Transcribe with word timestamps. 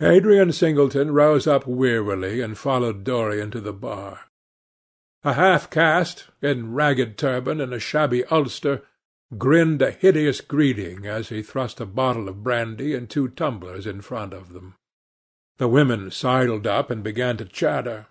Adrian 0.00 0.52
Singleton 0.52 1.12
rose 1.12 1.46
up 1.46 1.66
wearily 1.66 2.40
and 2.40 2.56
followed 2.56 3.02
Dorian 3.02 3.50
to 3.50 3.60
the 3.60 3.72
bar. 3.72 4.20
A 5.24 5.32
half-caste, 5.32 6.28
in 6.40 6.72
ragged 6.72 7.18
turban 7.18 7.60
and 7.60 7.74
a 7.74 7.80
shabby 7.80 8.24
ulster, 8.26 8.82
grinned 9.36 9.82
a 9.82 9.90
hideous 9.90 10.40
greeting 10.40 11.04
as 11.04 11.30
he 11.30 11.42
thrust 11.42 11.80
a 11.80 11.86
bottle 11.86 12.28
of 12.28 12.44
brandy 12.44 12.94
and 12.94 13.10
two 13.10 13.28
tumblers 13.28 13.86
in 13.86 14.00
front 14.00 14.32
of 14.32 14.52
them. 14.52 14.76
The 15.58 15.68
women 15.68 16.12
sidled 16.12 16.68
up 16.68 16.90
and 16.90 17.02
began 17.02 17.36
to 17.38 17.44
chatter. 17.44 18.06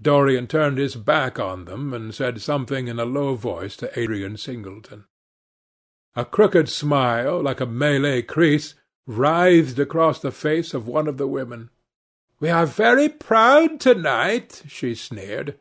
Dorian 0.00 0.46
turned 0.46 0.76
his 0.76 0.94
back 0.94 1.38
on 1.38 1.64
them 1.64 1.94
and 1.94 2.14
said 2.14 2.42
something 2.42 2.88
in 2.88 3.00
a 3.00 3.06
low 3.06 3.34
voice 3.34 3.76
to 3.78 3.98
Adrian 3.98 4.36
Singleton. 4.36 5.06
A 6.14 6.26
crooked 6.26 6.68
smile, 6.68 7.40
like 7.42 7.62
a 7.62 7.66
Malay 7.66 8.20
crease, 8.20 8.74
writhed 9.06 9.78
across 9.78 10.20
the 10.20 10.30
face 10.30 10.74
of 10.74 10.86
one 10.86 11.08
of 11.08 11.18
the 11.18 11.26
women. 11.26 11.70
"We 12.40 12.50
are 12.50 12.66
very 12.66 13.08
proud 13.08 13.80
to-night," 13.80 14.62
she 14.66 14.94
sneered. 14.94 15.58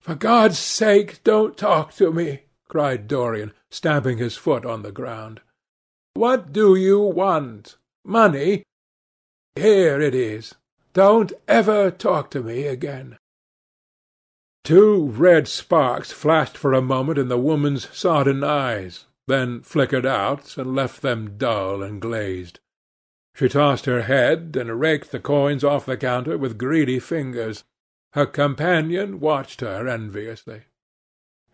"For 0.00 0.14
God's 0.14 0.58
sake, 0.58 1.22
don't 1.24 1.56
talk 1.56 1.92
to 1.94 2.12
me!" 2.12 2.44
cried 2.68 3.08
Dorian, 3.08 3.52
stamping 3.70 4.18
his 4.18 4.36
foot 4.36 4.64
on 4.64 4.82
the 4.82 4.92
ground. 4.92 5.40
"What 6.14 6.52
do 6.52 6.74
you 6.74 7.00
want? 7.00 7.76
Money? 8.04 8.64
Here 9.54 10.00
it 10.00 10.14
is. 10.14 10.54
Don't 10.92 11.32
ever 11.48 11.90
talk 11.90 12.30
to 12.32 12.42
me 12.42 12.66
again." 12.66 13.16
Two 14.64 15.06
red 15.08 15.48
sparks 15.48 16.12
flashed 16.12 16.56
for 16.56 16.72
a 16.72 16.80
moment 16.80 17.18
in 17.18 17.28
the 17.28 17.38
woman's 17.38 17.88
sodden 17.96 18.44
eyes, 18.44 19.06
then 19.26 19.62
flickered 19.62 20.06
out 20.06 20.56
and 20.58 20.74
left 20.74 21.02
them 21.02 21.36
dull 21.38 21.82
and 21.82 22.00
glazed. 22.00 22.60
She 23.34 23.48
tossed 23.48 23.86
her 23.86 24.02
head 24.02 24.56
and 24.58 24.80
raked 24.80 25.10
the 25.10 25.20
coins 25.20 25.64
off 25.64 25.86
the 25.86 25.96
counter 25.96 26.36
with 26.36 26.58
greedy 26.58 26.98
fingers. 26.98 27.64
Her 28.12 28.26
companion 28.26 29.20
watched 29.20 29.62
her 29.62 29.88
enviously. 29.88 30.64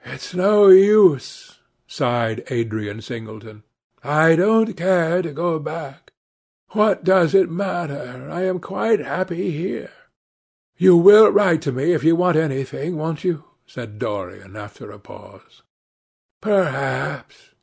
"It's 0.04 0.34
no 0.34 0.68
use," 0.68 1.60
sighed 1.86 2.42
Adrian 2.50 3.00
Singleton. 3.00 3.62
"I 4.02 4.34
don't 4.34 4.76
care 4.76 5.22
to 5.22 5.32
go 5.32 5.58
back. 5.58 6.12
What 6.70 7.04
does 7.04 7.34
it 7.34 7.50
matter? 7.50 8.28
I 8.30 8.42
am 8.42 8.58
quite 8.58 9.00
happy 9.00 9.50
here. 9.50 9.92
"You 10.76 10.96
will 10.96 11.30
write 11.30 11.62
to 11.62 11.72
me 11.72 11.92
if 11.92 12.02
you 12.02 12.16
want 12.16 12.36
anything, 12.36 12.96
won't 12.96 13.24
you?" 13.24 13.44
said 13.66 13.98
Dorian, 13.98 14.56
after 14.56 14.90
a 14.90 14.98
pause. 14.98 15.62
"Perhaps. 16.40 17.54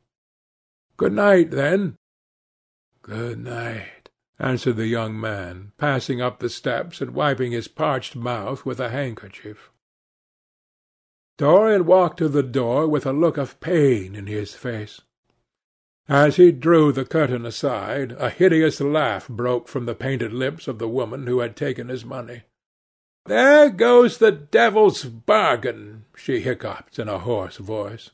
Good 0.98 1.14
night, 1.14 1.52
then." 1.52 1.98
"Good 3.02 3.40
night," 3.40 4.10
answered 4.40 4.78
the 4.78 4.88
young 4.88 5.20
man, 5.20 5.74
passing 5.78 6.22
up 6.22 6.40
the 6.40 6.50
steps 6.50 7.02
and 7.02 7.12
wiping 7.12 7.52
his 7.52 7.68
parched 7.68 8.16
mouth 8.16 8.66
with 8.66 8.80
a 8.80 8.90
handkerchief. 8.90 9.72
Dorian 11.38 11.86
walked 11.86 12.20
to 12.20 12.30
the 12.30 12.44
door 12.44 12.88
with 12.88 13.06
a 13.06 13.12
look 13.12 13.38
of 13.38 13.60
pain 13.60 14.16
in 14.16 14.28
his 14.28 14.54
face. 14.54 15.02
As 16.08 16.38
he 16.38 16.54
drew 16.54 16.94
the 16.94 17.04
curtain 17.04 17.46
aside, 17.46 18.14
a 18.14 18.30
hideous 18.30 18.80
laugh 18.80 19.28
broke 19.28 19.68
from 19.68 19.86
the 19.86 19.96
painted 19.96 20.32
lips 20.32 20.66
of 20.66 20.80
the 20.80 20.88
woman 20.88 21.28
who 21.28 21.40
had 21.40 21.58
taken 21.58 21.90
his 21.90 22.06
money. 22.06 22.44
"There 23.26 23.70
goes 23.70 24.20
the 24.20 24.32
devil's 24.32 25.04
bargain," 25.04 26.06
she 26.16 26.40
hiccoughed 26.40 27.00
in 27.00 27.10
a 27.10 27.20
hoarse 27.20 27.58
voice. 27.58 28.12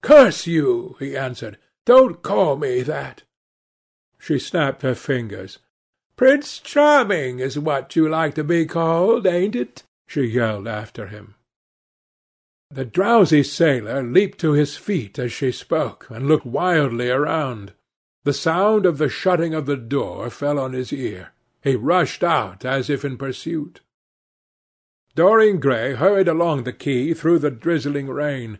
"Curse 0.00 0.46
you!" 0.46 0.96
he 0.98 1.14
answered. 1.14 1.58
"Don't 1.86 2.20
call 2.20 2.56
me 2.56 2.82
that." 2.82 3.22
She 4.18 4.38
snapped 4.38 4.82
her 4.82 4.94
fingers. 4.94 5.60
"Prince 6.16 6.58
Charming 6.58 7.38
is 7.38 7.58
what 7.58 7.96
you 7.96 8.08
like 8.08 8.34
to 8.34 8.44
be 8.44 8.66
called, 8.66 9.26
ain't 9.26 9.56
it?" 9.56 9.84
she 10.06 10.22
yelled 10.24 10.66
after 10.66 11.06
him. 11.06 11.36
The 12.70 12.84
drowsy 12.84 13.44
sailor 13.44 14.02
leaped 14.02 14.40
to 14.40 14.52
his 14.52 14.76
feet 14.76 15.18
as 15.18 15.32
she 15.32 15.52
spoke, 15.52 16.08
and 16.10 16.26
looked 16.26 16.44
wildly 16.44 17.08
around. 17.08 17.72
The 18.24 18.32
sound 18.32 18.84
of 18.84 18.98
the 18.98 19.08
shutting 19.08 19.54
of 19.54 19.66
the 19.66 19.76
door 19.76 20.28
fell 20.30 20.58
on 20.58 20.72
his 20.72 20.92
ear. 20.92 21.32
He 21.62 21.76
rushed 21.76 22.24
out 22.24 22.64
as 22.64 22.90
if 22.90 23.04
in 23.04 23.16
pursuit. 23.16 23.80
Dorian 25.14 25.60
Gray 25.60 25.94
hurried 25.94 26.26
along 26.26 26.64
the 26.64 26.72
quay 26.72 27.14
through 27.14 27.38
the 27.38 27.50
drizzling 27.52 28.08
rain. 28.08 28.58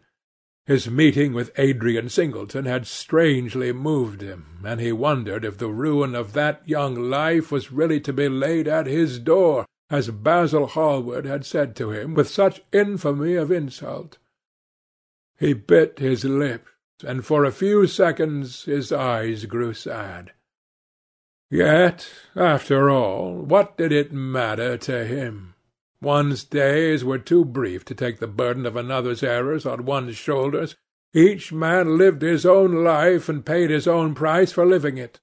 His 0.67 0.91
meeting 0.91 1.33
with 1.33 1.57
Adrian 1.57 2.09
Singleton 2.09 2.65
had 2.65 2.89
strangely 2.89 3.73
moved 3.73 4.21
him, 4.21 4.59
and 4.65 4.81
he 4.81 4.91
wondered 4.91 5.45
if 5.45 5.59
the 5.59 5.69
ruin 5.69 6.17
of 6.17 6.33
that 6.33 6.69
young 6.69 7.09
life 7.09 7.53
was 7.53 7.71
really 7.71 8.01
to 8.01 8.13
be 8.13 8.29
laid 8.29 8.67
at 8.67 8.87
his 8.87 9.21
door, 9.21 9.65
as 9.91 10.11
Basil 10.11 10.67
Hallward 10.67 11.25
had 11.25 11.47
said 11.47 11.77
to 11.77 11.93
him 11.93 12.15
with 12.15 12.29
such 12.29 12.63
infamy 12.73 13.35
of 13.35 13.53
insult. 13.53 14.19
He 15.39 15.53
bit 15.53 16.01
his 16.01 16.25
lip, 16.25 16.67
and 17.05 17.25
for 17.25 17.45
a 17.45 17.53
few 17.53 17.87
seconds 17.87 18.65
his 18.65 18.91
eyes 18.91 19.45
grew 19.45 19.73
sad. 19.73 20.33
Yet, 21.49 22.11
after 22.35 22.91
all, 22.91 23.37
what 23.37 23.77
did 23.77 23.93
it 23.93 24.13
matter 24.13 24.77
to 24.79 25.05
him? 25.05 25.55
One's 26.07 26.45
days 26.45 27.05
were 27.05 27.19
too 27.19 27.45
brief 27.45 27.85
to 27.87 27.93
take 27.93 28.21
the 28.21 28.29
burden 28.29 28.65
of 28.65 28.77
another's 28.77 29.25
errors 29.25 29.67
on 29.67 29.87
one's 29.87 30.17
shoulders. 30.17 30.77
Each 31.13 31.53
man 31.53 31.99
lived 31.99 32.23
his 32.23 32.47
own 32.47 32.85
life 32.85 33.29
and 33.29 33.45
paid 33.45 33.71
his 33.71 33.89
own 33.89 34.15
price 34.15 34.53
for 34.53 34.65
living 34.65 34.99
it. 34.99 35.19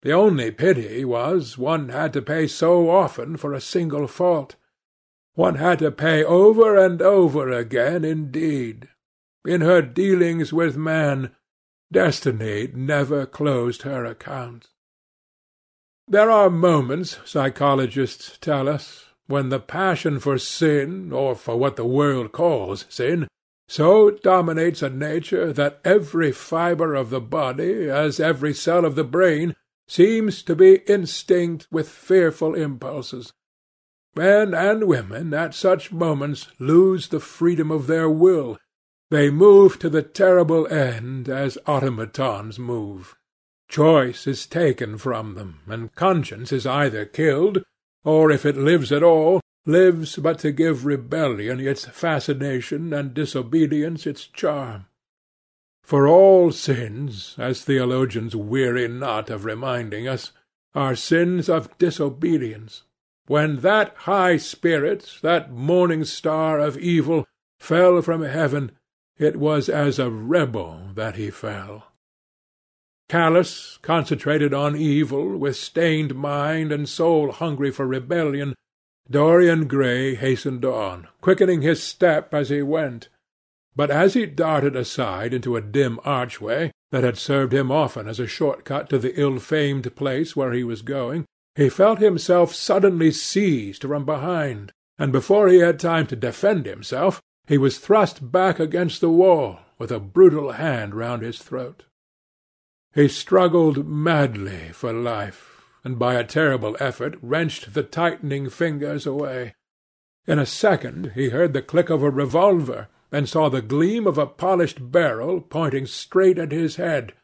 The 0.00 0.12
only 0.12 0.50
pity 0.50 1.04
was 1.04 1.58
one 1.58 1.90
had 1.90 2.14
to 2.14 2.22
pay 2.22 2.46
so 2.46 2.88
often 2.88 3.36
for 3.36 3.52
a 3.52 3.60
single 3.60 4.06
fault. 4.06 4.56
One 5.34 5.56
had 5.56 5.78
to 5.80 5.90
pay 5.90 6.24
over 6.24 6.74
and 6.74 7.02
over 7.02 7.50
again 7.50 8.02
indeed. 8.02 8.88
In 9.44 9.60
her 9.60 9.82
dealings 9.82 10.54
with 10.54 10.74
man, 10.74 11.36
destiny 11.92 12.70
never 12.74 13.26
closed 13.26 13.82
her 13.82 14.06
accounts. 14.06 14.68
There 16.06 16.30
are 16.30 16.48
moments, 16.48 17.18
psychologists 17.26 18.38
tell 18.40 18.70
us, 18.70 19.07
when 19.28 19.50
the 19.50 19.60
passion 19.60 20.18
for 20.18 20.38
sin, 20.38 21.12
or 21.12 21.36
for 21.36 21.56
what 21.56 21.76
the 21.76 21.84
world 21.84 22.32
calls 22.32 22.86
sin, 22.88 23.28
so 23.68 24.10
dominates 24.10 24.82
a 24.82 24.88
nature 24.88 25.52
that 25.52 25.78
every 25.84 26.32
fibre 26.32 26.94
of 26.94 27.10
the 27.10 27.20
body, 27.20 27.88
as 27.90 28.18
every 28.18 28.54
cell 28.54 28.86
of 28.86 28.94
the 28.94 29.04
brain, 29.04 29.54
seems 29.86 30.42
to 30.42 30.56
be 30.56 30.76
instinct 30.86 31.68
with 31.70 31.88
fearful 31.88 32.54
impulses. 32.54 33.32
Men 34.16 34.54
and 34.54 34.84
women 34.84 35.34
at 35.34 35.54
such 35.54 35.92
moments 35.92 36.48
lose 36.58 37.08
the 37.08 37.20
freedom 37.20 37.70
of 37.70 37.86
their 37.86 38.08
will. 38.08 38.58
They 39.10 39.30
move 39.30 39.78
to 39.80 39.90
the 39.90 40.02
terrible 40.02 40.66
end 40.66 41.28
as 41.28 41.58
automatons 41.66 42.58
move. 42.58 43.14
Choice 43.68 44.26
is 44.26 44.46
taken 44.46 44.96
from 44.96 45.34
them, 45.34 45.60
and 45.66 45.94
conscience 45.94 46.52
is 46.52 46.66
either 46.66 47.04
killed 47.04 47.62
or 48.04 48.30
if 48.30 48.46
it 48.46 48.56
lives 48.56 48.92
at 48.92 49.02
all, 49.02 49.40
lives 49.66 50.16
but 50.16 50.38
to 50.38 50.50
give 50.52 50.86
rebellion 50.86 51.60
its 51.60 51.84
fascination 51.86 52.92
and 52.92 53.14
disobedience 53.14 54.06
its 54.06 54.26
charm. 54.26 54.86
For 55.82 56.06
all 56.06 56.52
sins, 56.52 57.34
as 57.38 57.64
theologians 57.64 58.36
weary 58.36 58.88
not 58.88 59.30
of 59.30 59.44
reminding 59.44 60.06
us, 60.06 60.32
are 60.74 60.94
sins 60.94 61.48
of 61.48 61.76
disobedience. 61.78 62.82
When 63.26 63.60
that 63.60 63.94
high 63.96 64.36
spirit, 64.36 65.18
that 65.22 65.50
morning 65.50 66.04
star 66.04 66.58
of 66.58 66.78
evil, 66.78 67.26
fell 67.58 68.00
from 68.02 68.22
heaven, 68.22 68.72
it 69.18 69.36
was 69.36 69.68
as 69.68 69.98
a 69.98 70.10
rebel 70.10 70.90
that 70.94 71.16
he 71.16 71.30
fell. 71.30 71.87
Callous, 73.08 73.78
concentrated 73.80 74.52
on 74.52 74.76
evil, 74.76 75.36
with 75.38 75.56
stained 75.56 76.14
mind 76.14 76.70
and 76.72 76.86
soul 76.86 77.32
hungry 77.32 77.70
for 77.70 77.86
rebellion, 77.86 78.54
Dorian 79.10 79.66
Gray 79.66 80.14
hastened 80.14 80.64
on, 80.64 81.08
quickening 81.22 81.62
his 81.62 81.82
step 81.82 82.34
as 82.34 82.50
he 82.50 82.60
went. 82.60 83.08
But 83.74 83.90
as 83.90 84.12
he 84.12 84.26
darted 84.26 84.76
aside 84.76 85.32
into 85.32 85.56
a 85.56 85.62
dim 85.62 85.98
archway 86.04 86.70
that 86.90 87.04
had 87.04 87.16
served 87.16 87.54
him 87.54 87.70
often 87.70 88.06
as 88.08 88.20
a 88.20 88.26
short 88.26 88.64
cut 88.66 88.90
to 88.90 88.98
the 88.98 89.18
ill-famed 89.18 89.96
place 89.96 90.36
where 90.36 90.52
he 90.52 90.62
was 90.62 90.82
going, 90.82 91.24
he 91.54 91.70
felt 91.70 92.00
himself 92.00 92.54
suddenly 92.54 93.10
seized 93.10 93.82
from 93.82 94.04
behind, 94.04 94.70
and 94.98 95.12
before 95.12 95.48
he 95.48 95.60
had 95.60 95.80
time 95.80 96.06
to 96.08 96.16
defend 96.16 96.66
himself, 96.66 97.22
he 97.46 97.56
was 97.56 97.78
thrust 97.78 98.30
back 98.30 98.60
against 98.60 99.00
the 99.00 99.08
wall, 99.08 99.60
with 99.78 99.90
a 99.90 99.98
brutal 99.98 100.52
hand 100.52 100.94
round 100.94 101.22
his 101.22 101.38
throat. 101.38 101.84
He 102.94 103.08
struggled 103.08 103.86
madly 103.86 104.70
for 104.72 104.92
life, 104.92 105.62
and 105.84 105.98
by 105.98 106.14
a 106.14 106.24
terrible 106.24 106.76
effort 106.80 107.18
wrenched 107.22 107.74
the 107.74 107.82
tightening 107.82 108.50
fingers 108.50 109.06
away. 109.06 109.54
In 110.26 110.38
a 110.38 110.46
second 110.46 111.12
he 111.14 111.30
heard 111.30 111.52
the 111.52 111.62
click 111.62 111.90
of 111.90 112.02
a 112.02 112.10
revolver, 112.10 112.88
and 113.10 113.28
saw 113.28 113.48
the 113.48 113.62
gleam 113.62 114.06
of 114.06 114.18
a 114.18 114.26
polished 114.26 114.92
barrel 114.92 115.40
pointing 115.40 115.86
straight 115.86 116.38
at 116.38 116.52
his 116.52 116.76
head, 116.76 117.14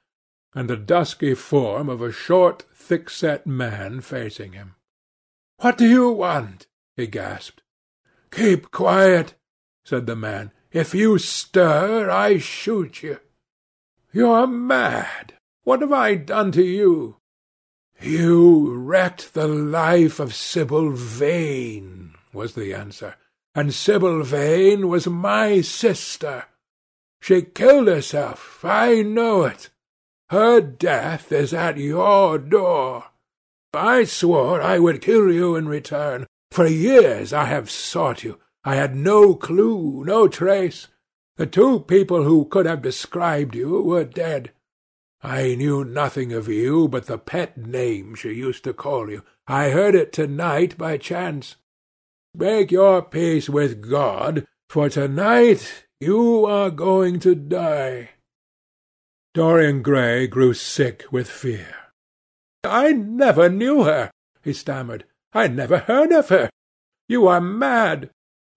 and 0.54 0.70
the 0.70 0.76
dusky 0.76 1.34
form 1.34 1.88
of 1.88 2.00
a 2.00 2.12
short, 2.12 2.64
thick-set 2.74 3.46
man 3.46 4.00
facing 4.00 4.52
him. 4.52 4.76
What 5.58 5.76
do 5.76 5.86
you 5.86 6.10
want? 6.10 6.66
he 6.96 7.06
gasped. 7.06 7.62
Keep 8.30 8.70
quiet, 8.70 9.34
said 9.84 10.06
the 10.06 10.16
man. 10.16 10.52
If 10.72 10.94
you 10.94 11.18
stir, 11.18 12.10
I 12.10 12.38
shoot 12.38 13.02
you. 13.02 13.18
You're 14.12 14.46
mad. 14.46 15.34
What 15.64 15.80
have 15.80 15.92
I 15.92 16.14
done 16.14 16.52
to 16.52 16.62
you? 16.62 17.16
You 18.00 18.74
wrecked 18.74 19.32
the 19.32 19.48
life 19.48 20.20
of 20.20 20.34
Sibyl 20.34 20.90
Vane, 20.90 22.14
was 22.34 22.54
the 22.54 22.74
answer, 22.74 23.16
and 23.54 23.72
Sibyl 23.72 24.22
Vane 24.24 24.88
was 24.88 25.06
my 25.06 25.62
sister. 25.62 26.44
She 27.20 27.40
killed 27.40 27.88
herself, 27.88 28.62
I 28.62 29.00
know 29.00 29.44
it. 29.44 29.70
Her 30.28 30.60
death 30.60 31.32
is 31.32 31.54
at 31.54 31.78
your 31.78 32.38
door. 32.38 33.04
I 33.72 34.04
swore 34.04 34.60
I 34.60 34.78
would 34.78 35.00
kill 35.00 35.32
you 35.32 35.56
in 35.56 35.66
return. 35.66 36.26
For 36.50 36.66
years 36.66 37.32
I 37.32 37.46
have 37.46 37.70
sought 37.70 38.22
you. 38.22 38.38
I 38.64 38.76
had 38.76 38.94
no 38.94 39.34
clue, 39.34 40.04
no 40.04 40.28
trace. 40.28 40.88
The 41.36 41.46
two 41.46 41.80
people 41.80 42.24
who 42.24 42.44
could 42.44 42.66
have 42.66 42.82
described 42.82 43.54
you 43.54 43.80
were 43.80 44.04
dead. 44.04 44.52
I 45.24 45.54
knew 45.54 45.86
nothing 45.86 46.34
of 46.34 46.48
you 46.48 46.86
but 46.86 47.06
the 47.06 47.16
pet 47.16 47.56
name 47.56 48.14
she 48.14 48.28
used 48.34 48.62
to 48.64 48.74
call 48.74 49.10
you. 49.10 49.22
I 49.46 49.70
heard 49.70 49.94
it 49.94 50.12
to-night 50.12 50.76
by 50.76 50.98
chance. 50.98 51.56
Make 52.34 52.70
your 52.70 53.00
peace 53.00 53.48
with 53.48 53.88
God, 53.88 54.46
for 54.68 54.90
to-night 54.90 55.86
you 55.98 56.44
are 56.44 56.68
going 56.68 57.20
to 57.20 57.34
die. 57.34 58.10
Dorian 59.32 59.80
Gray 59.80 60.26
grew 60.26 60.52
sick 60.52 61.04
with 61.10 61.30
fear. 61.30 61.74
I 62.62 62.92
never 62.92 63.48
knew 63.48 63.84
her, 63.84 64.10
he 64.42 64.52
stammered. 64.52 65.06
I 65.32 65.48
never 65.48 65.78
heard 65.78 66.12
of 66.12 66.28
her. 66.28 66.50
You 67.08 67.28
are 67.28 67.40
mad. 67.40 68.10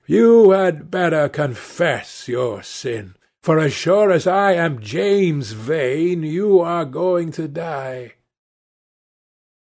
You 0.05 0.51
had 0.51 0.91
better 0.91 1.29
confess 1.29 2.27
your 2.27 2.61
sin, 2.61 3.15
for 3.47 3.59
as 3.59 3.71
sure 3.71 4.11
as 4.11 4.27
I 4.27 4.55
am 4.55 4.81
James 4.81 5.53
Vane, 5.53 6.21
you 6.21 6.59
are 6.59 6.83
going 6.83 7.31
to 7.31 7.47
die. 7.47 8.15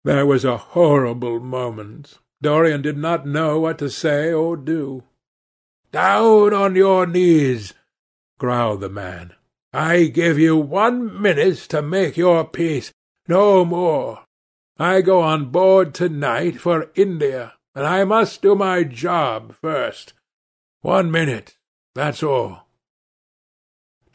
There 0.05 0.25
was 0.25 0.43
a 0.43 0.57
horrible 0.57 1.39
moment. 1.39 2.17
Dorian 2.41 2.81
did 2.81 2.97
not 2.97 3.27
know 3.27 3.61
what 3.61 3.79
to 3.81 3.91
say 3.91 4.33
or 4.33 4.57
do. 4.57 5.03
Down 5.93 6.55
on 6.55 6.77
your 6.77 7.05
knees, 7.05 7.75
growled 8.39 8.81
the 8.81 8.89
man. 8.89 9.35
I 9.71 10.05
give 10.05 10.39
you 10.39 10.57
one 10.57 11.21
minute 11.21 11.59
to 11.69 11.83
make 11.83 12.17
your 12.17 12.47
peace, 12.47 12.91
no 13.29 13.67
more. 13.67 14.23
I 14.79 15.03
go 15.03 15.21
on 15.21 15.51
board 15.51 15.93
to-night 15.97 16.59
for 16.59 16.91
India, 16.95 17.53
and 17.75 17.87
I 17.87 18.05
must 18.05 18.41
do 18.41 18.55
my 18.55 18.83
job 18.83 19.55
first. 19.61 20.15
One 20.81 21.11
minute, 21.11 21.59
that's 21.95 22.23
all. 22.23 22.68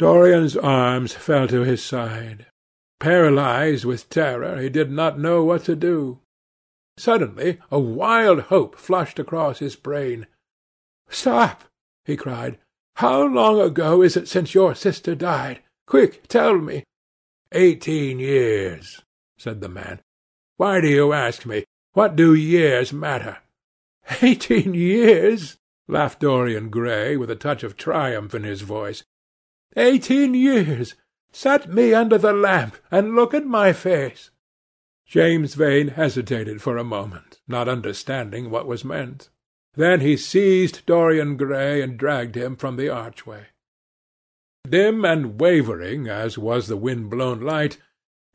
Dorian's 0.04 0.58
arms 0.58 1.14
fell 1.14 1.48
to 1.48 1.62
his 1.62 1.82
side. 1.82 2.48
Paralyzed 3.00 3.86
with 3.86 4.10
terror, 4.10 4.62
he 4.62 4.68
did 4.68 4.92
not 4.92 5.18
know 5.18 5.46
what 5.46 5.64
to 5.64 5.78
do. 5.78 6.20
Suddenly 6.98 7.60
a 7.72 7.80
wild 7.80 8.42
hope 8.52 8.76
flushed 8.76 9.18
across 9.18 9.60
his 9.60 9.78
brain. 9.78 10.28
"Stop!" 11.08 11.64
he 12.04 12.18
cried. 12.18 12.60
"How 12.98 13.24
long 13.24 13.62
ago 13.62 14.02
is 14.02 14.18
it 14.18 14.28
since 14.28 14.54
your 14.54 14.76
sister 14.76 15.16
died? 15.16 15.62
Quick, 15.88 16.28
tell 16.28 16.58
me." 16.58 16.84
"Eighteen 17.54 18.20
years," 18.20 19.02
said 19.38 19.62
the 19.62 19.70
man. 19.70 20.02
Why 20.58 20.82
do 20.82 20.90
you 20.90 21.14
ask 21.14 21.46
me? 21.46 21.64
What 21.94 22.18
do 22.18 22.34
years 22.34 22.92
matter?" 22.92 23.38
"Eighteen 24.22 24.74
years!" 24.74 25.56
laughed 25.88 26.20
Dorian 26.20 26.70
Gray, 26.70 27.16
with 27.16 27.32
a 27.32 27.38
touch 27.38 27.64
of 27.64 27.78
triumph 27.78 28.36
in 28.36 28.44
his 28.44 28.64
voice. 28.64 29.06
"Eighteen 29.76 30.36
years! 30.36 30.94
Set 31.32 31.68
me 31.68 31.96
under 31.96 32.20
the 32.20 32.32
lamp, 32.32 32.78
and 32.92 33.16
look 33.16 33.34
at 33.34 33.46
my 33.46 33.74
face." 33.74 34.30
James 35.08 35.56
Vane 35.56 35.88
hesitated 35.88 36.62
for 36.62 36.78
a 36.78 36.84
moment, 36.84 37.42
not 37.48 37.68
understanding 37.68 38.52
what 38.52 38.68
was 38.68 38.86
meant. 38.86 39.30
Then 39.74 40.02
he 40.02 40.16
seized 40.16 40.86
Dorian 40.86 41.38
Gray 41.38 41.82
and 41.82 41.98
dragged 41.98 42.36
him 42.36 42.56
from 42.56 42.76
the 42.76 42.90
archway. 42.90 43.48
Dim 44.70 45.04
and 45.04 45.42
wavering 45.42 46.08
as 46.08 46.38
was 46.38 46.68
the 46.68 46.78
wind-blown 46.78 47.42
light, 47.42 47.80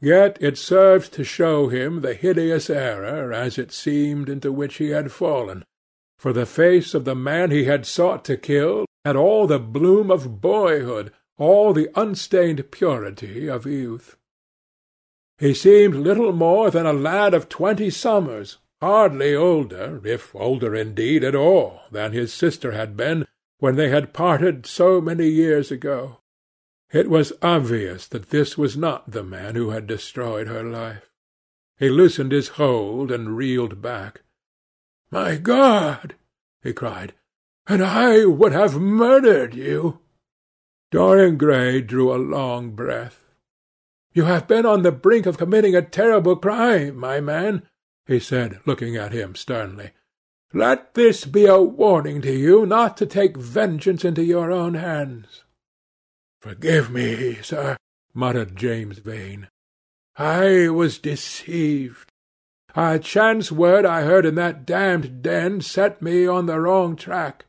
Yet 0.00 0.38
it 0.40 0.56
served 0.56 1.12
to 1.14 1.24
show 1.24 1.68
him 1.68 2.00
the 2.00 2.14
hideous 2.14 2.70
error, 2.70 3.32
as 3.32 3.58
it 3.58 3.72
seemed, 3.72 4.28
into 4.28 4.52
which 4.52 4.76
he 4.76 4.90
had 4.90 5.10
fallen, 5.10 5.64
for 6.18 6.32
the 6.32 6.46
face 6.46 6.94
of 6.94 7.04
the 7.04 7.16
man 7.16 7.50
he 7.50 7.64
had 7.64 7.86
sought 7.86 8.24
to 8.26 8.36
kill 8.36 8.86
had 9.04 9.16
all 9.16 9.46
the 9.46 9.58
bloom 9.58 10.10
of 10.10 10.40
boyhood, 10.40 11.12
all 11.38 11.72
the 11.72 11.88
unstained 11.94 12.70
purity 12.70 13.48
of 13.48 13.64
youth. 13.64 14.16
He 15.38 15.54
seemed 15.54 15.94
little 15.94 16.32
more 16.32 16.70
than 16.70 16.84
a 16.84 16.92
lad 16.92 17.32
of 17.32 17.48
twenty 17.48 17.90
summers, 17.90 18.58
hardly 18.80 19.34
older, 19.34 20.00
if 20.04 20.34
older 20.34 20.74
indeed 20.74 21.22
at 21.22 21.34
all, 21.34 21.80
than 21.92 22.12
his 22.12 22.32
sister 22.32 22.72
had 22.72 22.96
been 22.96 23.26
when 23.58 23.76
they 23.76 23.88
had 23.88 24.12
parted 24.12 24.66
so 24.66 25.00
many 25.00 25.28
years 25.28 25.70
ago. 25.70 26.18
It 26.90 27.08
was 27.08 27.32
obvious 27.42 28.08
that 28.08 28.30
this 28.30 28.58
was 28.58 28.76
not 28.76 29.10
the 29.10 29.22
man 29.22 29.54
who 29.54 29.70
had 29.70 29.86
destroyed 29.86 30.48
her 30.48 30.64
life. 30.64 31.10
He 31.76 31.88
loosened 31.88 32.32
his 32.32 32.48
hold 32.48 33.12
and 33.12 33.36
reeled 33.36 33.80
back. 33.80 34.22
"My 35.10 35.36
God!" 35.36 36.16
he 36.62 36.72
cried. 36.72 37.14
"And 37.66 37.84
I 37.84 38.24
would 38.24 38.52
have 38.52 38.80
murdered 38.80 39.54
you!" 39.54 40.00
Dorian 40.90 41.36
Gray 41.36 41.82
drew 41.82 42.14
a 42.14 42.16
long 42.16 42.70
breath. 42.70 43.22
"You 44.14 44.24
have 44.24 44.48
been 44.48 44.64
on 44.64 44.82
the 44.82 44.90
brink 44.90 45.26
of 45.26 45.36
committing 45.36 45.76
a 45.76 45.82
terrible 45.82 46.36
crime, 46.36 46.96
my 46.96 47.20
man," 47.20 47.68
he 48.06 48.18
said, 48.18 48.60
looking 48.64 48.96
at 48.96 49.12
him 49.12 49.34
sternly. 49.34 49.90
"Let 50.54 50.94
this 50.94 51.26
be 51.26 51.44
a 51.44 51.60
warning 51.60 52.22
to 52.22 52.32
you 52.32 52.64
not 52.64 52.96
to 52.96 53.06
take 53.06 53.36
vengeance 53.36 54.02
into 54.02 54.24
your 54.24 54.50
own 54.50 54.74
hands. 54.74 55.44
"Forgive 56.40 56.90
me, 56.90 57.34
sir," 57.42 57.76
muttered 58.14 58.56
James 58.56 58.98
Vane. 58.98 59.48
"I 60.16 60.70
was 60.70 60.98
deceived. 60.98 62.10
A 62.74 62.98
chance 62.98 63.52
word 63.52 63.84
I 63.84 64.04
heard 64.04 64.24
in 64.24 64.36
that 64.36 64.64
damned 64.64 65.20
den 65.20 65.60
set 65.60 66.00
me 66.00 66.26
on 66.26 66.46
the 66.46 66.58
wrong 66.58 66.96
track. 66.96 67.44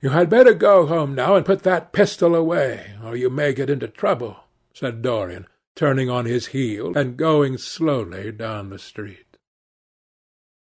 You 0.00 0.10
had 0.10 0.28
better 0.28 0.52
go 0.52 0.86
home 0.86 1.14
now 1.14 1.36
and 1.36 1.46
put 1.46 1.62
that 1.62 1.92
pistol 1.92 2.34
away, 2.34 2.94
or 3.02 3.16
you 3.16 3.30
may 3.30 3.52
get 3.54 3.70
into 3.70 3.88
trouble," 3.88 4.36
said 4.74 5.02
Dorian, 5.02 5.46
turning 5.74 6.10
on 6.10 6.26
his 6.26 6.48
heel 6.48 6.96
and 6.96 7.16
going 7.16 7.58
slowly 7.58 8.30
down 8.32 8.70
the 8.70 8.78
street. 8.78 9.38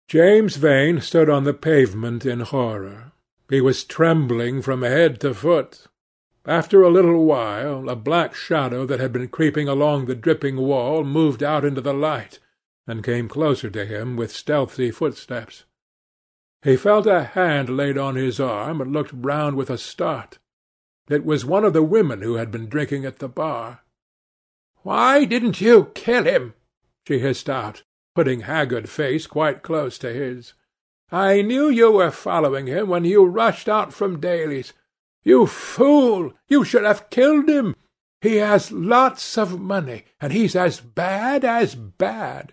James 0.08 0.56
Vane 0.56 1.00
stood 1.00 1.28
on 1.28 1.44
the 1.44 1.52
pavement 1.52 2.25
in 2.25 2.40
horror. 2.40 3.12
He 3.50 3.60
was 3.60 3.84
trembling 3.84 4.62
from 4.62 4.82
head 4.82 5.20
to 5.20 5.34
foot. 5.34 5.87
After 6.46 6.82
a 6.82 6.90
little 6.90 7.26
while, 7.26 7.90
a 7.90 7.96
black 7.96 8.34
shadow 8.34 8.87
that 8.87 9.00
had 9.00 9.12
been 9.12 9.28
creeping 9.28 9.68
along 9.68 10.06
the 10.06 10.14
dripping 10.14 10.56
wall 10.56 11.04
moved 11.04 11.42
out 11.42 11.64
into 11.64 11.82
the 11.82 11.92
light, 11.92 12.38
and 12.87 13.04
came 13.04 13.28
closer 13.28 13.68
to 13.68 13.84
him 13.84 14.16
with 14.16 14.32
stealthy 14.32 14.90
footsteps. 14.90 15.64
He 16.62 16.76
felt 16.76 17.06
a 17.06 17.22
hand 17.22 17.76
laid 17.76 17.96
on 17.96 18.16
his 18.16 18.40
arm, 18.40 18.80
and 18.80 18.92
looked 18.92 19.12
round 19.14 19.56
with 19.56 19.70
a 19.70 19.78
start. 19.78 20.38
It 21.08 21.24
was 21.24 21.44
one 21.44 21.64
of 21.64 21.72
the 21.72 21.84
women 21.84 22.20
who 22.20 22.34
had 22.34 22.50
been 22.50 22.68
drinking 22.68 23.04
at 23.04 23.20
the 23.20 23.28
bar. 23.28 23.84
"Why 24.82 25.24
didn't 25.24 25.60
you 25.60 25.92
kill 25.94 26.24
him?" 26.24 26.54
she 27.06 27.20
hissed 27.20 27.48
out, 27.48 27.84
putting 28.14 28.40
haggard 28.40 28.88
face 28.88 29.26
quite 29.26 29.62
close 29.62 29.98
to 29.98 30.12
his. 30.12 30.54
"I 31.12 31.42
knew 31.42 31.68
you 31.68 31.92
were 31.92 32.10
following 32.10 32.66
him 32.66 32.88
when 32.88 33.04
you 33.04 33.24
rushed 33.24 33.68
out 33.68 33.94
from 33.94 34.20
Daly's. 34.20 34.72
You 35.22 35.46
fool! 35.46 36.32
You 36.48 36.64
should 36.64 36.84
have 36.84 37.08
killed 37.10 37.48
him. 37.48 37.76
He 38.20 38.36
has 38.36 38.72
lots 38.72 39.38
of 39.38 39.60
money, 39.60 40.04
and 40.20 40.32
he's 40.32 40.56
as 40.56 40.80
bad 40.80 41.44
as 41.44 41.76
bad. 41.76 42.52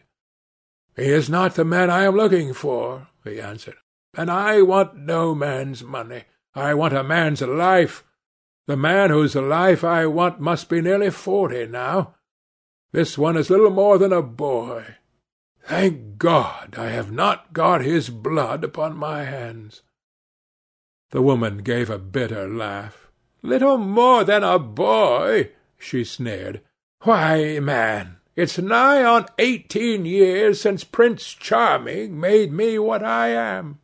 He 0.95 1.05
is 1.05 1.29
not 1.29 1.55
the 1.55 1.65
man 1.65 1.89
I 1.89 2.03
am 2.03 2.15
looking 2.15 2.53
for, 2.53 3.07
he 3.23 3.41
answered, 3.41 3.77
and 4.17 4.31
I 4.31 4.61
want 4.61 4.95
no 4.95 5.35
man's 5.35 5.83
money. 5.83 6.23
I 6.53 6.73
want 6.73 6.93
a 6.93 7.03
man's 7.03 7.41
life. 7.41 8.03
The 8.67 8.77
man 8.77 9.09
whose 9.09 9.35
life 9.35 9.83
I 9.83 10.05
want 10.05 10.39
must 10.39 10.69
be 10.69 10.81
nearly 10.81 11.11
forty 11.11 11.65
now. 11.65 12.15
This 12.91 13.17
one 13.17 13.37
is 13.37 13.49
little 13.49 13.69
more 13.69 13.97
than 13.97 14.13
a 14.13 14.21
boy. 14.21 14.95
Thank 15.61 16.17
God 16.17 16.75
I 16.77 16.89
have 16.89 17.11
not 17.11 17.53
got 17.53 17.81
his 17.81 18.09
blood 18.09 18.63
upon 18.63 18.97
my 18.97 19.23
hands. 19.23 19.81
The 21.11 21.21
woman 21.21 21.59
gave 21.59 21.89
a 21.89 21.97
bitter 21.97 22.47
laugh. 22.47 23.11
"Little 23.41 23.77
more 23.77 24.23
than 24.23 24.43
a 24.43 24.57
boy!" 24.59 25.51
she 25.77 26.03
sneered. 26.03 26.61
"Why, 27.01 27.59
man," 27.59 28.17
It's 28.35 28.57
nigh 28.57 29.01
on 29.01 29.27
eighteen 29.39 30.05
years 30.05 30.59
since 30.59 30.83
Prince 30.83 31.33
Charming 31.33 32.19
made 32.19 32.51
me 32.51 32.77
what 32.77 33.01
I 33.01 33.29
am." 33.29 33.79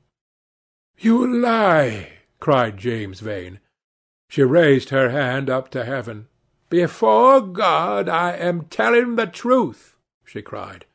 "You 1.04 1.26
lie!" 1.26 2.10
cried 2.40 2.78
James 2.78 3.22
Vane. 3.22 3.60
She 4.30 4.44
raised 4.44 4.90
her 4.90 5.10
hand 5.10 5.50
up 5.50 5.72
to 5.72 5.84
heaven. 5.84 6.28
"Before 6.70 7.42
God 7.42 8.08
I 8.08 8.34
am 8.34 8.66
telling 8.66 9.16
the 9.16 9.26
truth," 9.26 9.98
she 10.24 10.44
cried. 10.44 10.86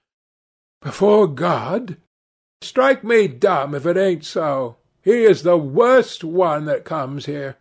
"Before 0.81 1.27
God? 1.27 1.97
Strike 2.63 3.03
me 3.03 3.27
dumb 3.27 3.75
if 3.75 3.85
it 3.85 3.97
ain't 3.97 4.25
so. 4.25 4.77
He 5.03 5.25
is 5.25 5.43
the 5.43 5.59
worst 5.59 6.23
one 6.23 6.67
that 6.67 6.85
comes 6.85 7.27
here. 7.27 7.57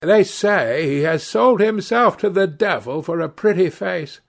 They 0.00 0.24
say 0.24 0.86
he 0.86 1.00
has 1.02 1.22
sold 1.22 1.60
himself 1.60 2.16
to 2.18 2.30
the 2.30 2.46
devil 2.46 3.02
for 3.02 3.20
a 3.20 3.28
pretty 3.28 3.68
face. 3.68 4.20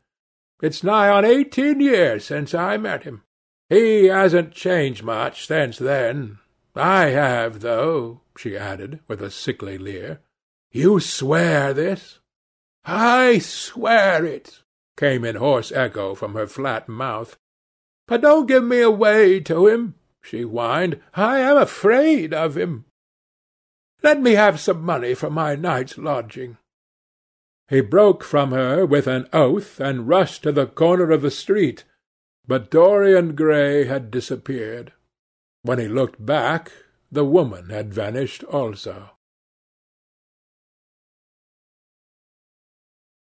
It's 0.62 0.84
nigh 0.84 1.08
on 1.08 1.24
eighteen 1.24 1.79
years 1.79 2.25
since 2.25 2.53
I 2.53 2.75
met 2.75 3.03
him. 3.03 3.24
He 3.70 4.05
hasn't 4.05 4.51
changed 4.51 5.01
much 5.01 5.48
since 5.48 5.77
then. 5.77 6.39
I 6.75 7.10
have, 7.10 7.60
though," 7.60 8.22
she 8.36 8.58
added, 8.58 9.00
with 9.08 9.22
a 9.22 9.30
sickly 9.30 9.77
leer. 9.77 10.22
"You 10.72 11.00
swear 11.00 11.72
this?" 11.72 12.20
"I 12.84 13.38
swear 13.38 14.25
it," 14.25 14.63
came 14.98 15.24
in 15.24 15.36
hoarse 15.36 15.72
echo 15.72 16.15
from 16.15 16.34
her 16.34 16.48
flat 16.48 16.89
mouth. 16.89 17.38
"But 18.08 18.22
don't 18.22 18.48
give 18.48 18.63
me 18.63 18.82
away 18.82 19.39
to 19.42 19.68
him," 19.68 19.94
she 20.20 20.42
whined. 20.42 21.00
"I 21.13 21.38
am 21.39 21.58
afraid 21.58 22.34
of 22.34 22.58
him. 22.58 22.86
Let 24.01 24.20
me 24.20 24.32
have 24.32 24.60
some 24.60 24.82
money 24.82 25.13
for 25.13 25.30
my 25.30 25.56
night's 25.56 26.00
lodging." 26.00 26.58
He 27.70 27.82
broke 27.82 28.24
from 28.24 28.51
her 28.51 28.84
with 28.84 29.06
an 29.06 29.30
oath 29.32 29.80
and 29.80 30.08
rushed 30.08 30.42
to 30.44 30.51
the 30.51 30.65
corner 30.65 31.12
of 31.12 31.22
the 31.22 31.30
street, 31.30 31.84
but 32.48 32.72
Dorian 32.72 33.36
Gray 33.36 33.84
had 33.86 34.10
disappeared. 34.10 34.92
When 35.63 35.79
he 35.79 35.88
looked 35.88 36.24
back, 36.24 36.72
the 37.10 37.24
woman 37.24 37.70
had 37.70 37.93
vanished 37.93 38.43
also. 38.43 39.12